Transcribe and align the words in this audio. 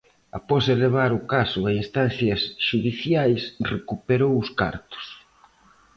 Após 0.31 0.67
elevar 0.67 1.11
o 1.13 1.23
caso 1.33 1.59
a 1.67 1.71
instancias 1.81 2.41
xudiciais 2.67 3.41
recuperou 3.73 4.33
os 4.41 4.49
cartos. 4.59 5.05